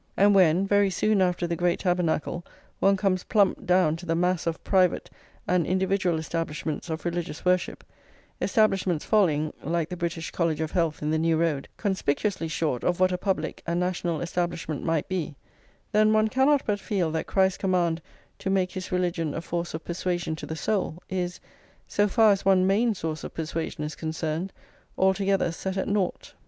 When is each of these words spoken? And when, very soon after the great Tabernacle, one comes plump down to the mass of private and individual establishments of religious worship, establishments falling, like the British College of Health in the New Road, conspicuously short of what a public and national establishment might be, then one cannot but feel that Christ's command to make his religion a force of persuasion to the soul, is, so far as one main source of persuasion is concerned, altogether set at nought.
And 0.17 0.33
when, 0.33 0.65
very 0.65 0.89
soon 0.89 1.21
after 1.21 1.45
the 1.45 1.55
great 1.55 1.77
Tabernacle, 1.81 2.43
one 2.79 2.97
comes 2.97 3.23
plump 3.23 3.67
down 3.67 3.95
to 3.97 4.07
the 4.07 4.15
mass 4.15 4.47
of 4.47 4.63
private 4.63 5.11
and 5.47 5.63
individual 5.67 6.17
establishments 6.17 6.89
of 6.89 7.05
religious 7.05 7.45
worship, 7.45 7.83
establishments 8.41 9.05
falling, 9.05 9.53
like 9.61 9.89
the 9.89 9.95
British 9.95 10.31
College 10.31 10.59
of 10.59 10.71
Health 10.71 11.03
in 11.03 11.11
the 11.11 11.19
New 11.19 11.37
Road, 11.37 11.67
conspicuously 11.77 12.47
short 12.47 12.83
of 12.83 12.99
what 12.99 13.11
a 13.11 13.17
public 13.19 13.61
and 13.67 13.79
national 13.79 14.21
establishment 14.21 14.83
might 14.83 15.07
be, 15.07 15.35
then 15.91 16.11
one 16.13 16.29
cannot 16.29 16.63
but 16.65 16.79
feel 16.79 17.11
that 17.11 17.27
Christ's 17.27 17.59
command 17.59 18.01
to 18.39 18.49
make 18.49 18.71
his 18.71 18.91
religion 18.91 19.35
a 19.35 19.41
force 19.41 19.75
of 19.75 19.85
persuasion 19.85 20.35
to 20.37 20.47
the 20.47 20.55
soul, 20.55 20.97
is, 21.11 21.39
so 21.87 22.07
far 22.07 22.31
as 22.31 22.43
one 22.43 22.65
main 22.65 22.95
source 22.95 23.23
of 23.23 23.35
persuasion 23.35 23.83
is 23.83 23.93
concerned, 23.93 24.51
altogether 24.97 25.51
set 25.51 25.77
at 25.77 25.87
nought. 25.87 26.33